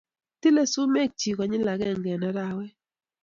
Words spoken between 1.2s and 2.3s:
konyil agenge eng